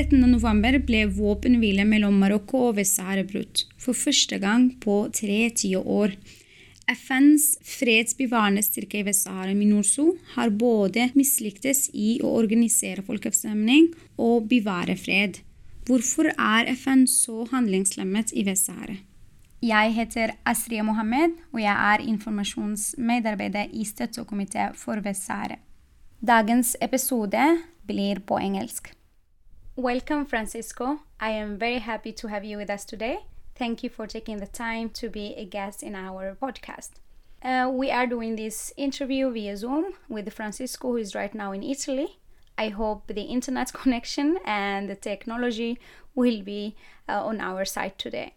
[0.00, 6.14] 13.11 ble våpenhvile mellom Marokko og Vest-Sahara brutt, for første gang på tre tiår.
[6.88, 14.96] FNs fredsbevarende styrke i Vest-Sahara, MINURSO, har både mislyktes i å organisere folkeavstemning og bevare
[14.96, 15.42] fred.
[15.84, 18.96] Hvorfor er FN så handlingslemmet i Vest-Sahara?
[19.60, 25.60] Jeg heter Asriya Mohammed, og jeg er informasjonsmedarbeider i støttekomité for Vest-Sahara.
[26.24, 27.44] Dagens episode
[27.84, 28.94] blir på engelsk.
[29.80, 31.00] Welcome, Francisco.
[31.18, 33.20] I am very happy to have you with us today.
[33.54, 36.90] Thank you for taking the time to be a guest in our podcast.
[37.42, 41.62] Uh, we are doing this interview via Zoom with Francisco, who is right now in
[41.62, 42.18] Italy.
[42.58, 45.78] I hope the internet connection and the technology
[46.14, 46.76] will be
[47.08, 48.34] uh, on our side today.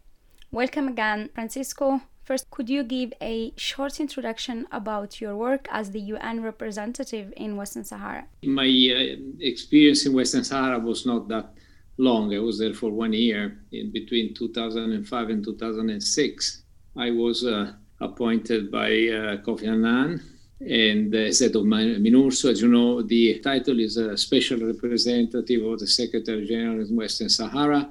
[0.50, 2.04] Welcome again, Francisco.
[2.24, 7.58] First, could you give a short introduction about your work as the UN representative in
[7.58, 8.26] Western Sahara?
[8.44, 11.54] My uh, experience in Western Sahara was not that
[11.98, 12.34] long.
[12.34, 16.64] I was there for one year in between 2005 and 2006.
[16.96, 20.22] I was uh, appointed by uh, Kofi Annan
[20.62, 22.52] and as head of MINURSO.
[22.52, 27.28] As you know, the title is a special representative of the Secretary General in Western
[27.28, 27.90] Sahara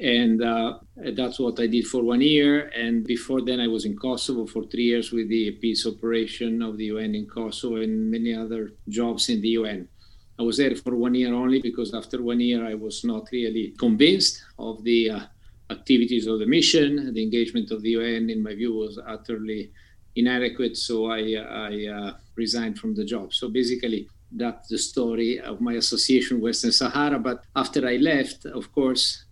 [0.00, 2.68] and uh, that's what I did for one year.
[2.68, 6.76] And before then, I was in Kosovo for three years with the peace operation of
[6.76, 9.88] the UN in Kosovo and many other jobs in the UN.
[10.38, 13.74] I was there for one year only because after one year, I was not really
[13.76, 15.20] convinced of the uh,
[15.70, 17.12] activities of the mission.
[17.12, 19.72] The engagement of the UN, in my view, was utterly
[20.14, 20.76] inadequate.
[20.76, 23.34] So I, I uh, resigned from the job.
[23.34, 27.18] So basically, that's the story of my association with Western Sahara.
[27.18, 29.24] But after I left, of course,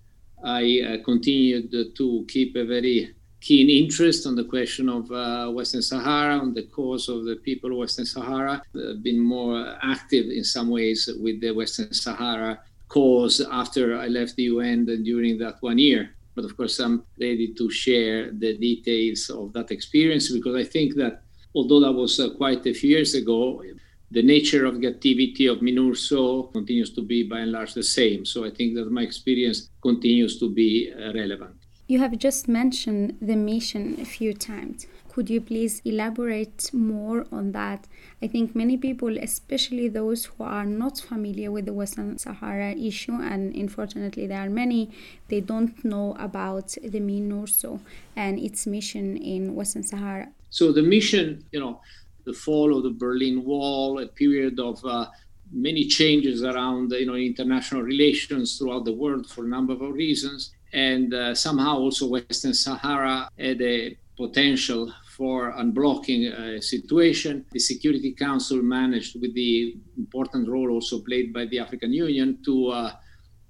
[0.46, 5.82] I uh, continued to keep a very keen interest on the question of uh, Western
[5.82, 10.44] Sahara, on the cause of the people of Western Sahara, uh, been more active in
[10.44, 15.56] some ways with the Western Sahara cause after I left the UN and during that
[15.60, 16.14] one year.
[16.36, 20.94] But of course, I'm ready to share the details of that experience because I think
[20.94, 21.22] that
[21.56, 23.64] although that was uh, quite a few years ago,
[24.10, 28.24] the nature of the activity of MINURSO continues to be by and large the same.
[28.24, 31.56] So I think that my experience continues to be uh, relevant.
[31.88, 34.86] You have just mentioned the mission a few times.
[35.08, 37.86] Could you please elaborate more on that?
[38.20, 43.12] I think many people, especially those who are not familiar with the Western Sahara issue,
[43.12, 44.90] and unfortunately there are many,
[45.28, 47.80] they don't know about the MINURSO
[48.14, 50.28] and its mission in Western Sahara.
[50.50, 51.80] So the mission, you know,
[52.26, 55.06] the fall of the Berlin Wall, a period of uh,
[55.52, 60.52] many changes around you know international relations throughout the world for a number of reasons,
[60.72, 67.44] and uh, somehow also Western Sahara had a potential for unblocking a situation.
[67.52, 72.68] The Security Council managed, with the important role also played by the African Union, to
[72.68, 72.92] uh,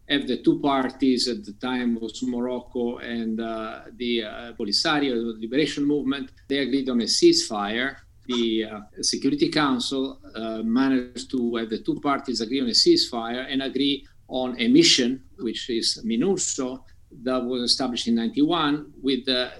[0.09, 5.41] have the two parties at the time was Morocco and uh, the uh, Polisario, the
[5.41, 6.31] Liberation Movement.
[6.49, 12.01] They agreed on a ceasefire the uh, Security Council uh, managed to have the two
[12.01, 16.83] parties agree on a ceasefire and agree on a mission, which is MINURSO,
[17.23, 19.53] that was established in 91 with the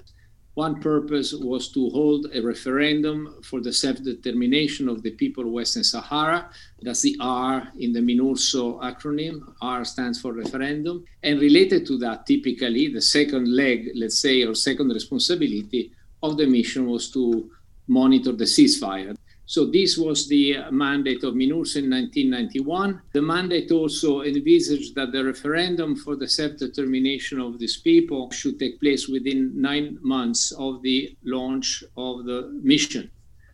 [0.54, 5.84] one purpose was to hold a referendum for the self-determination of the people of Western
[5.84, 6.48] Sahara.
[6.81, 9.53] That's the R in the MINURSO acronym.
[9.60, 11.04] R stands for referendum.
[11.22, 16.47] And related to that, typically, the second leg, let's say, or second responsibility of the
[16.47, 17.50] mission was to
[17.88, 19.16] monitor the ceasefire.
[19.48, 23.00] So this was the mandate of MINURSO in 1991.
[23.12, 28.80] The mandate also envisaged that the referendum for the self-determination of these people should take
[28.80, 33.09] place within nine months of the launch of the mission.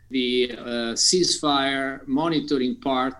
[0.08, 0.64] The uh,
[0.94, 3.14] ceasefire monitoring part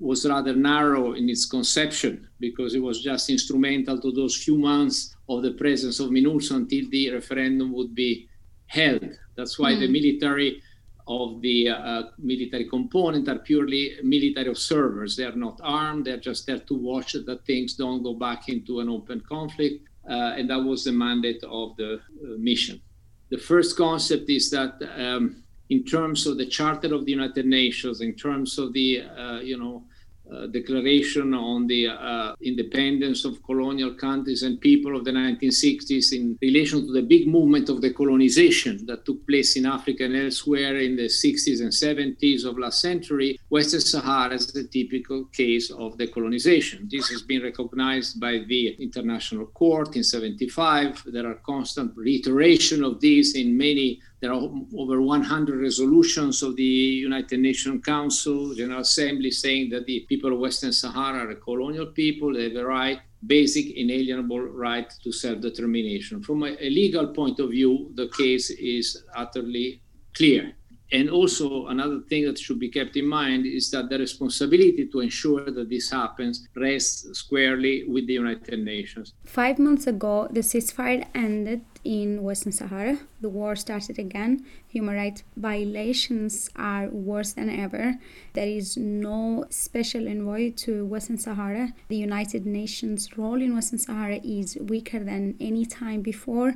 [0.00, 5.14] was rather narrow in its conception because it was just instrumental to those few months
[5.28, 8.28] of the presence of MINURSO until the referendum would be
[8.66, 9.08] held.
[9.36, 9.80] That's why mm.
[9.80, 10.62] the military
[11.08, 15.16] of the uh, military component are purely military observers.
[15.16, 16.06] They are not armed.
[16.06, 19.86] They're just there to watch that things don't go back into an open conflict.
[20.08, 21.98] Uh, and that was the mandate of the uh,
[22.38, 22.80] mission.
[23.28, 28.00] The first concept is that um, in terms of the Charter of the United Nations,
[28.00, 29.84] in terms of the uh, you know
[30.32, 36.36] uh, declaration on the uh, independence of colonial countries and people of the 1960s in
[36.42, 40.96] relation to the big movement of decolonization that took place in Africa and elsewhere in
[40.96, 46.90] the 60s and 70s of last century, Western Sahara is the typical case of decolonization.
[46.90, 51.04] This has been recognized by the International Court in 75.
[51.06, 56.64] There are constant reiteration of this in many there are over 100 resolutions of the
[56.64, 61.86] United Nations Council, General Assembly, saying that the people of Western Sahara are a colonial
[61.86, 62.34] people.
[62.34, 66.24] They have a right, basic, inalienable right to self determination.
[66.24, 69.80] From a, a legal point of view, the case is utterly
[70.12, 70.56] clear.
[70.90, 75.00] And also, another thing that should be kept in mind is that the responsibility to
[75.00, 79.12] ensure that this happens rests squarely with the United Nations.
[79.24, 82.98] Five months ago, the ceasefire ended in Western Sahara.
[83.20, 84.44] The war started again.
[84.68, 87.94] Human rights violations are worse than ever.
[88.32, 91.72] There is no special envoy to Western Sahara.
[91.88, 96.54] The United Nations role in Western Sahara is weaker than any time before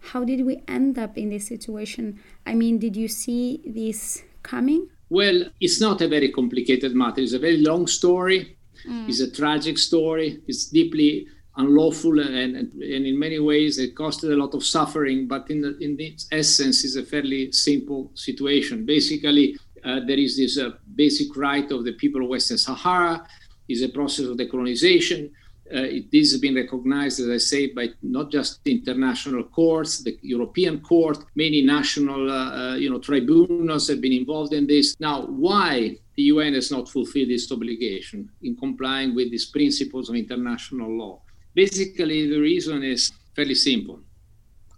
[0.00, 2.20] how did we end up in this situation?
[2.46, 4.88] I mean, did you see this coming?
[5.10, 7.20] Well, it's not a very complicated matter.
[7.20, 8.56] It's a very long story.
[8.86, 9.08] Mm.
[9.08, 10.40] It's a tragic story.
[10.46, 11.26] It's deeply
[11.58, 15.28] unlawful and, and, in many ways it costed a lot of suffering.
[15.28, 18.86] But in the, in its essence, it's a fairly simple situation.
[18.86, 23.26] Basically, uh, there is this uh, basic right of the people of Western Sahara.
[23.68, 25.30] Is a process of decolonization
[25.74, 30.80] uh, this has been recognized, as I say, by not just international courts, the European
[30.80, 34.96] Court, many national, uh, uh, you know, tribunals have been involved in this.
[34.98, 40.16] Now, why the UN has not fulfilled its obligation in complying with these principles of
[40.16, 41.20] international law?
[41.54, 44.00] Basically, the reason is fairly simple.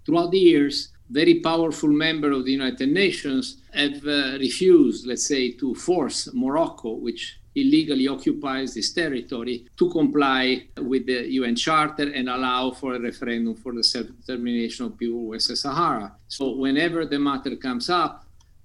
[0.05, 5.53] Throughout the years, very powerful members of the United Nations have uh, refused, let's say,
[5.53, 12.29] to force Morocco, which illegally occupies this territory to comply with the UN Charter and
[12.29, 16.15] allow for a referendum for the self determination of people Western Sahara.
[16.29, 18.25] So, whenever the matter comes up,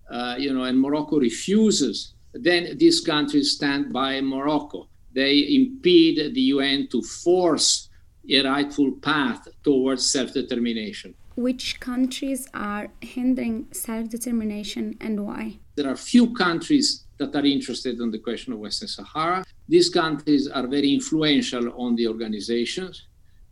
[0.10, 4.88] uh, you know, and Morocco refuses, then these countries stand by Morocco.
[5.14, 7.90] They impede the UN to force
[8.30, 11.16] a rightful path towards self determination.
[11.36, 15.60] Which countries are hindering self determination and why?
[15.76, 19.46] There are few countries that are interested in the question of Western Sahara.
[19.68, 23.08] These countries are very influential on the organizations,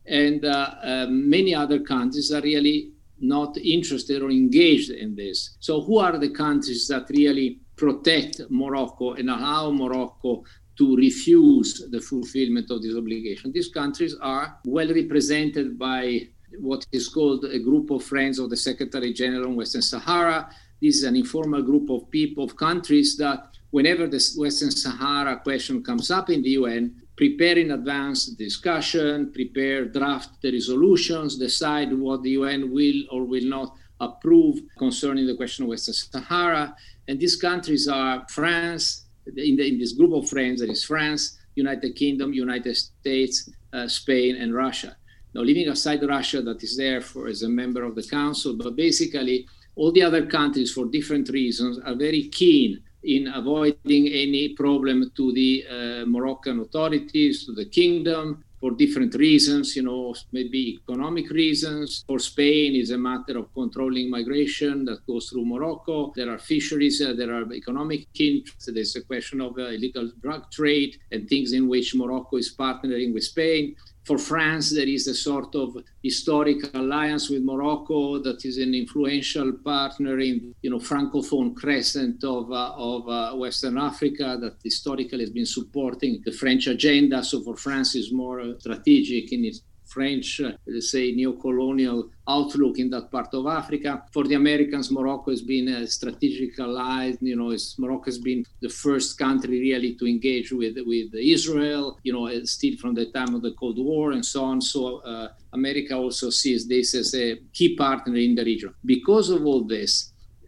[0.06, 5.56] and uh, uh, many other countries are really not interested or engaged in this.
[5.60, 10.44] So, who are the countries that really protect Morocco and allow Morocco
[10.78, 13.52] to refuse the fulfillment of this obligation?
[13.52, 16.28] These countries are well represented by
[16.60, 20.50] what is called a group of friends of the Secretary General in Western Sahara.
[20.81, 25.84] This is an informal group of people, of countries that whenever the Western Sahara question
[25.84, 32.22] comes up in the UN, prepare in advance discussion, prepare draft the resolutions, decide what
[32.24, 36.75] the UN will or will not approve concerning the question of Western Sahara.
[37.08, 41.38] And these countries are France, in, the, in this group of friends, that is France,
[41.56, 44.96] United Kingdom, United States, uh, Spain, and Russia.
[45.34, 48.75] Now, leaving aside Russia, that is there for as a member of the Council, but
[48.75, 55.12] basically all the other countries, for different reasons, are very keen in avoiding any problem
[55.16, 61.29] to the uh, Moroccan authorities, to the kingdom, for different reasons, you know, maybe economic
[61.29, 62.05] reasons.
[62.08, 66.13] For Spain, is a matter of controlling migration that goes through Morocco.
[66.15, 68.70] There are fisheries, uh, there are economic interests.
[68.74, 73.13] There's a question of uh, illegal drug trade and things in which Morocco is partnering
[73.13, 73.75] with Spain.
[74.03, 79.53] For France, there is a sort of historic alliance with Morocco that is an influential
[79.53, 85.29] partner in, you know, francophone crescent of, uh, of uh, Western Africa that historically has
[85.29, 87.24] been supporting the French agenda.
[87.24, 89.62] So for France, is more uh, strategic in its
[89.93, 93.91] French, uh, let's say, neo-colonial outlook in that part of Africa.
[94.13, 97.13] For the Americans, Morocco has been a strategic ally.
[97.21, 101.85] You know, Morocco has been the first country really to engage with with Israel.
[102.07, 104.57] You know, still from the time of the Cold War and so on.
[104.73, 104.81] So
[105.13, 105.27] uh,
[105.59, 108.71] America also sees this as a key partner in the region.
[108.95, 109.91] Because of all this,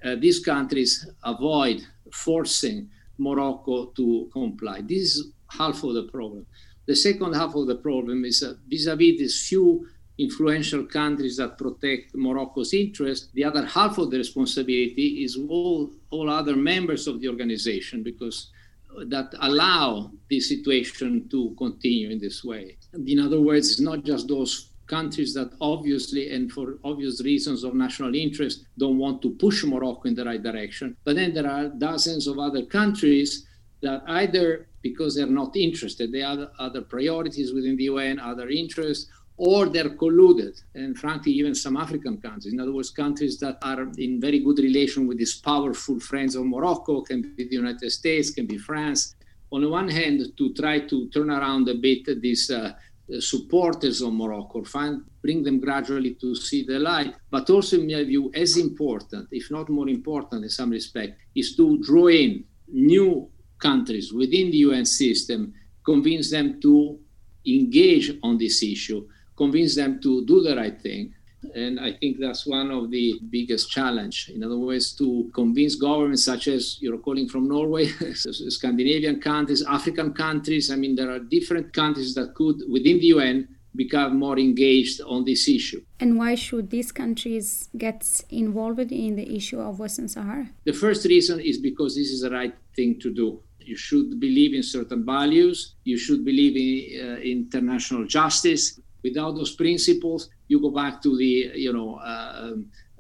[0.06, 0.92] uh, these countries
[1.24, 1.78] avoid
[2.12, 2.80] forcing
[3.18, 4.78] Morocco to comply.
[4.82, 6.46] This is half of the problem.
[6.86, 9.88] The second half of the problem is uh, vis-a-vis these few
[10.18, 13.30] influential countries that protect Morocco's interest.
[13.34, 18.52] The other half of the responsibility is all, all other members of the organization because
[19.08, 22.78] that allow this situation to continue in this way.
[23.06, 27.74] In other words, it's not just those countries that obviously and for obvious reasons of
[27.74, 31.68] national interest don't want to push Morocco in the right direction, but then there are
[31.70, 33.45] dozens of other countries
[33.82, 39.10] that either because they're not interested, they have other priorities within the UN, other interests,
[39.38, 40.62] or they're colluded.
[40.76, 44.60] And frankly, even some African countries, in other words, countries that are in very good
[44.60, 49.16] relation with these powerful friends of Morocco, can be the United States, can be France.
[49.52, 52.74] On the one hand, to try to turn around a bit these uh,
[53.20, 57.14] supporters of Morocco, find, bring them gradually to see the light.
[57.30, 61.56] But also, in my view, as important, if not more important in some respect, is
[61.58, 63.30] to draw in new
[63.68, 65.40] countries within the UN system,
[65.92, 66.74] convince them to
[67.46, 69.02] engage on this issue
[69.36, 71.14] convince them to do the right thing.
[71.54, 74.32] And I think that's one of the biggest challenge.
[74.34, 80.14] In other words, to convince governments such as you're calling from Norway, Scandinavian countries, African
[80.14, 80.72] countries.
[80.72, 85.24] I mean, there are different countries that could, within the UN, become more engaged on
[85.24, 85.84] this issue.
[86.00, 90.50] And why should these countries get involved in the issue of Western Sahara?
[90.64, 93.40] The first reason is because this is the right thing to do.
[93.66, 95.76] You should believe in certain values.
[95.84, 98.80] You should believe in uh, international justice.
[99.04, 102.56] Without those principles, you go back to the, you know, uh,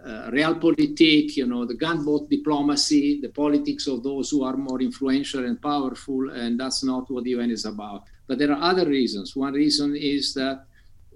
[0.05, 5.45] uh, realpolitik, you know, the gunboat diplomacy, the politics of those who are more influential
[5.45, 8.03] and powerful, and that's not what the UN is about.
[8.27, 9.35] But there are other reasons.
[9.35, 10.65] One reason is that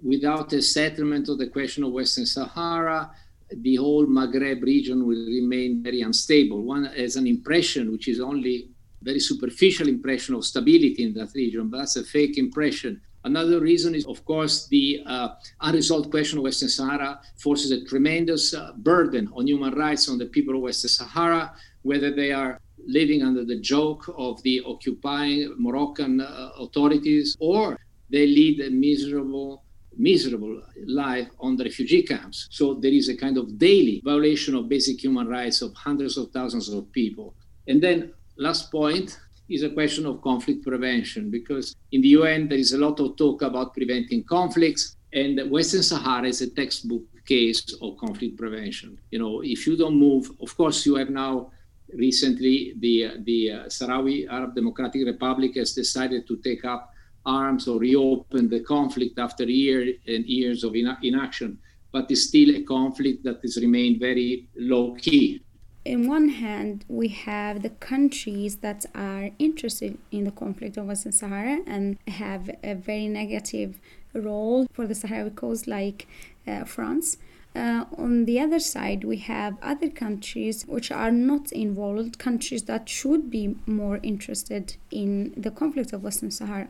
[0.02, 3.10] without a settlement of the question of Western Sahara,
[3.52, 6.62] the whole Maghreb region will remain very unstable.
[6.62, 8.68] One has an impression, which is only
[9.02, 13.94] very superficial impression of stability in that region, but that's a fake impression Another reason
[13.94, 15.28] is, of course, the uh,
[15.60, 20.26] unresolved question of Western Sahara forces a tremendous uh, burden on human rights on the
[20.26, 21.52] people of Western Sahara,
[21.82, 27.78] whether they are living under the joke of the occupying Moroccan uh, authorities or
[28.08, 29.64] they lead a miserable
[29.98, 32.48] miserable life on the refugee camps.
[32.50, 36.30] So there is a kind of daily violation of basic human rights of hundreds of
[36.30, 37.34] thousands of people.
[37.66, 39.18] And then last point,
[39.50, 43.16] is a question of conflict prevention because in the UN there is a lot of
[43.16, 48.96] talk about preventing conflicts, and Western Sahara is a textbook case of conflict prevention.
[49.10, 51.50] You know, if you don't move, of course, you have now
[51.92, 56.92] recently the the uh, Sahrawi Arab Democratic Republic has decided to take up
[57.26, 61.58] arms or reopen the conflict after years and years of inaction,
[61.92, 65.42] but it's still a conflict that has remained very low key
[65.84, 71.12] in one hand, we have the countries that are interested in the conflict of Western
[71.12, 73.80] Sahara and have a very negative
[74.12, 76.06] role for the Sahrawi cause, like
[76.46, 77.16] uh, France.
[77.56, 82.88] Uh, on the other side, we have other countries which are not involved, countries that
[82.88, 86.68] should be more interested in the conflict of Western Sahara.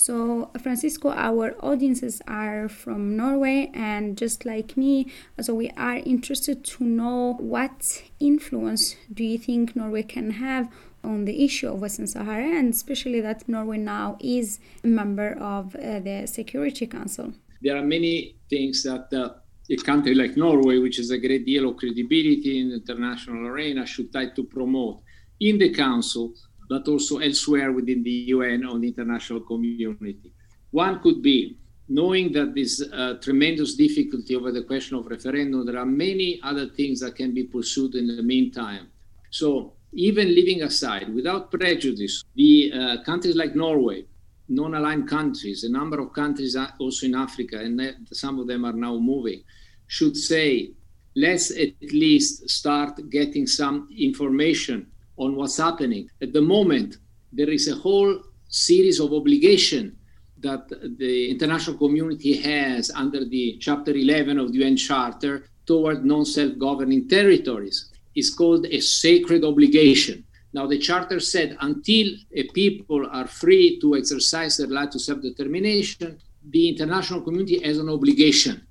[0.00, 6.64] So, Francisco, our audiences are from Norway, and just like me, so we are interested
[6.72, 10.72] to know what influence do you think Norway can have
[11.04, 15.76] on the issue of Western Sahara, and especially that Norway now is a member of
[15.76, 17.34] uh, the Security Council.
[17.60, 19.34] There are many things that uh,
[19.70, 23.84] a country like Norway, which has a great deal of credibility in the international arena,
[23.84, 25.02] should try to promote
[25.40, 26.32] in the Council
[26.70, 30.32] but also elsewhere within the UN or the international community.
[30.70, 31.58] One could be
[31.88, 36.68] knowing that this uh, tremendous difficulty over the question of referendum, there are many other
[36.68, 38.86] things that can be pursued in the meantime.
[39.30, 44.04] So, even leaving aside, without prejudice, the uh, countries like Norway,
[44.48, 48.72] non aligned countries, a number of countries also in Africa, and some of them are
[48.72, 49.42] now moving,
[49.88, 50.70] should say,
[51.16, 54.86] let's at least start getting some information
[55.20, 56.08] on what's happening.
[56.22, 56.96] At the moment,
[57.32, 58.12] there is a whole
[58.48, 59.96] series of obligation
[60.38, 67.06] that the international community has under the Chapter 11 of the UN Charter toward non-self-governing
[67.08, 67.90] territories.
[68.14, 70.24] It's called a sacred obligation.
[70.52, 76.18] Now, the Charter said until a people are free to exercise their right to self-determination,
[76.50, 78.66] the international community has an obligation,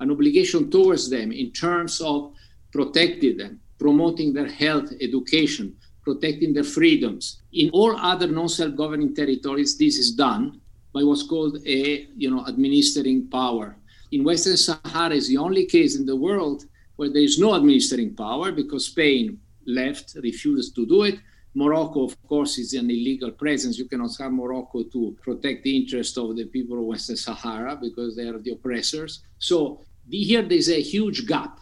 [0.00, 2.34] an obligation towards them in terms of
[2.72, 7.42] protecting them, promoting their health, education, protecting their freedoms.
[7.52, 10.60] In all other non-self-governing territories, this is done
[10.92, 13.76] by what's called a you know administering power.
[14.12, 16.64] In Western Sahara is the only case in the world
[16.96, 21.18] where there is no administering power because Spain left, refused to do it.
[21.54, 23.78] Morocco, of course, is an illegal presence.
[23.78, 28.16] You cannot have Morocco to protect the interest of the people of Western Sahara because
[28.16, 29.22] they are the oppressors.
[29.38, 31.60] So here there's a huge gap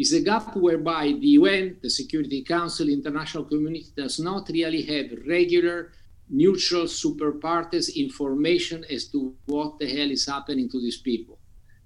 [0.00, 5.06] is a gap whereby the UN, the Security Council, international community does not really have
[5.26, 5.92] regular,
[6.30, 11.38] neutral, super partes information as to what the hell is happening to these people,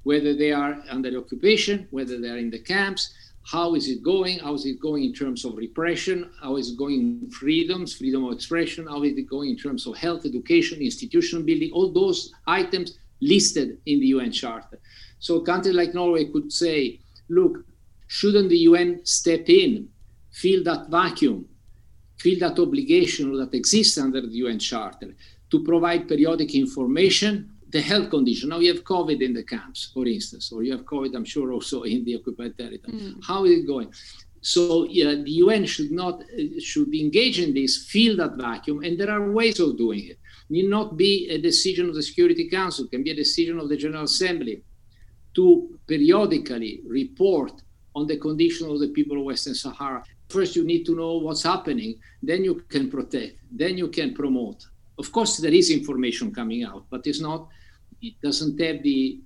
[0.04, 3.12] whether they are under occupation, whether they are in the camps,
[3.46, 4.38] how is it going?
[4.38, 6.30] How is it going in terms of repression?
[6.40, 8.86] How is it going in freedoms, freedom of expression?
[8.86, 11.70] How is it going in terms of health, education, institution building?
[11.74, 14.78] All those items listed in the UN Charter.
[15.18, 17.64] So countries like Norway could say, look,
[18.18, 19.88] shouldn't the UN step in,
[20.30, 21.38] fill that vacuum,
[22.22, 25.10] fill that obligation that exists under the UN Charter
[25.50, 27.32] to provide periodic information
[27.70, 28.50] the health condition.
[28.50, 31.52] Now you have COVID in the camps, for instance, or you have COVID, I'm sure,
[31.52, 32.96] also in the occupied territory.
[32.96, 33.24] Mm.
[33.26, 33.92] How is it going?
[34.42, 36.22] So yeah, the UN should not
[36.60, 40.18] should engage in this, fill that vacuum, and there are ways of doing it.
[40.50, 43.68] Need not be a decision of the Security Council, it can be a decision of
[43.68, 44.62] the General Assembly
[45.34, 45.44] to
[45.88, 47.54] periodically report
[47.94, 50.02] on the condition of the people of Western Sahara.
[50.28, 54.66] First, you need to know what's happening, then you can protect, then you can promote.
[54.98, 57.48] Of course, there is information coming out, but it's not
[58.04, 59.20] it doesn't have the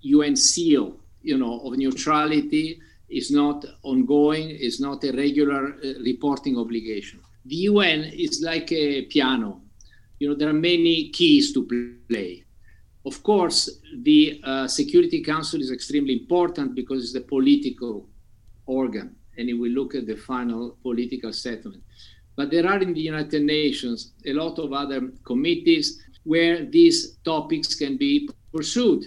[0.00, 2.80] UN seal, you know, of neutrality.
[3.08, 4.50] It's not ongoing.
[4.50, 7.20] It's not a regular uh, reporting obligation.
[7.44, 9.60] The UN is like a piano.
[10.18, 11.66] You know, there are many keys to
[12.08, 12.45] play.
[13.06, 13.70] Of course,
[14.02, 18.08] the uh, Security Council is extremely important because it's the political
[18.66, 21.84] organ, and it will look at the final political settlement.
[22.34, 27.76] But there are in the United Nations a lot of other committees where these topics
[27.76, 29.04] can be pursued.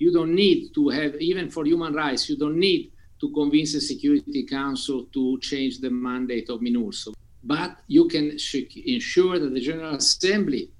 [0.00, 2.90] You don't need to have, even for human rights, you don't need
[3.20, 7.14] to convince the Security Council to change the mandate of MINURSO.
[7.44, 8.36] But you can
[8.84, 10.72] ensure that the General Assembly,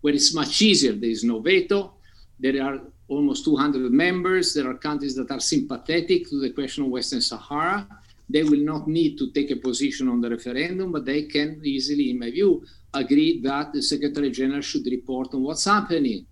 [0.00, 1.94] where it's much easier, there is no veto,
[2.40, 6.90] there are almost 200 members, there are countries that are sympathetic to the question of
[6.90, 7.86] Western Sahara.
[8.28, 12.10] They will not need to take a position on the referendum, but they can easily,
[12.10, 16.26] in my view, agree that the Secretary General should report on what's happening.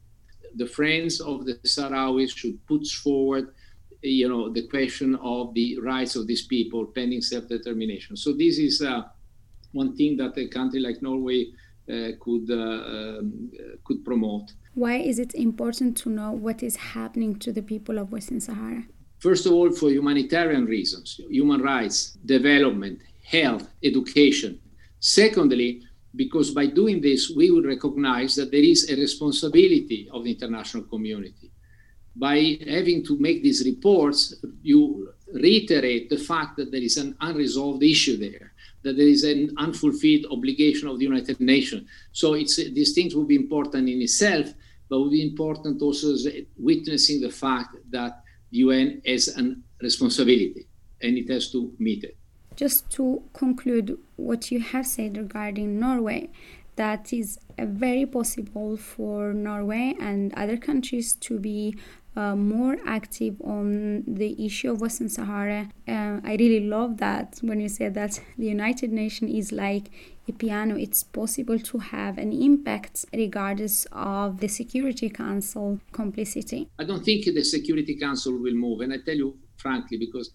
[0.56, 3.52] The friends of the Sahrawis should put forward,
[4.00, 8.16] you know, the question of the rights of these people pending self-determination.
[8.16, 9.02] So this is uh,
[9.72, 11.48] one thing that a country like Norway
[12.20, 13.50] could uh, um,
[13.84, 14.52] could promote.
[14.74, 18.84] Why is it important to know what is happening to the people of Western Sahara?
[19.18, 24.60] First of all, for humanitarian reasons, human rights, development, health, education.
[25.00, 25.82] Secondly,
[26.14, 30.84] because by doing this, we will recognize that there is a responsibility of the international
[30.84, 31.50] community.
[32.14, 37.82] By having to make these reports, you reiterate the fact that there is an unresolved
[37.82, 38.47] issue there,
[38.82, 41.88] that there is an unfulfilled obligation of the United Nations.
[42.12, 44.52] So it's, these things will be important in itself,
[44.88, 50.66] but will be important also as witnessing the fact that the UN has a responsibility
[51.02, 52.16] and it has to meet it
[52.58, 56.28] just to conclude what you have said regarding Norway,
[56.78, 61.76] that is very possible for Norway and other countries to be
[62.16, 65.68] uh, more active on the issue of Western Sahara.
[65.86, 69.90] Uh, I really love that when you say that the United Nations is like
[70.28, 70.76] a piano.
[70.76, 76.68] It's possible to have an impact regardless of the Security Council complicity.
[76.78, 80.30] I don't think the Security Council will move, and I tell you frankly because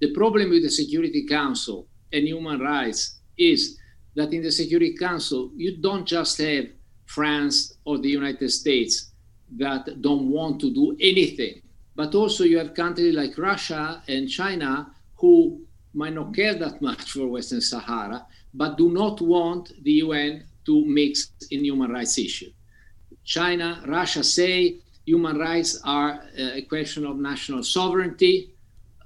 [0.00, 3.78] the problem with the Security Council and human rights is
[4.16, 6.66] that in the Security Council, you don't just have
[7.06, 9.12] France or the United States
[9.56, 11.62] that don't want to do anything,
[11.94, 15.60] but also you have countries like Russia and China who
[15.94, 20.84] might not care that much for Western Sahara, but do not want the UN to
[20.84, 22.50] mix in human rights issue.
[23.24, 28.50] China, Russia say human rights are a question of national sovereignty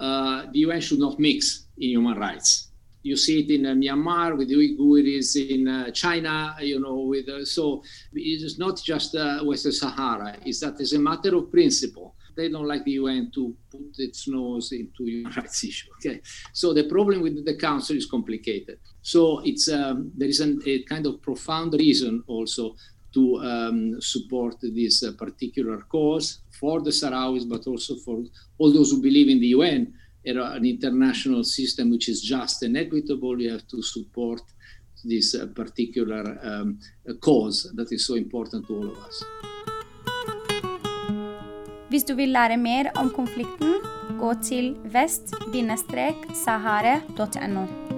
[0.01, 2.70] uh, the UN should not mix in human rights.
[3.03, 7.29] You see it in uh, Myanmar with the Uyghurs, in uh, China, you know, with
[7.29, 7.83] uh, so
[8.13, 10.37] it's not just uh, Western Sahara.
[10.45, 14.29] It's that as a matter of principle, they don't like the UN to put its
[14.29, 15.89] nose into human rights issue.
[15.99, 16.21] Okay,
[16.53, 18.79] so the problem with the Council is complicated.
[19.03, 22.77] So it's um, there is an, a kind of profound reason also
[23.13, 28.23] to um, support this uh, particular cause for the Sahrawis, but also for
[28.59, 29.93] all those who believe in the UN,
[30.25, 33.41] an international system which is just and equitable.
[33.41, 34.43] You have to support
[35.05, 36.79] this uh, particular um,
[37.21, 39.25] cause that is so important to all of us.
[41.91, 43.75] Hvis du vil lære mer om konflikten,
[44.19, 47.90] gå til vestsahara.no.